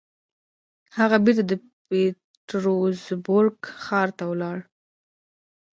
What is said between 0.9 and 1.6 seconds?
هغه بېرته د